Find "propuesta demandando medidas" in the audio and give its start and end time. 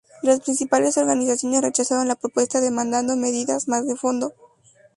2.15-3.67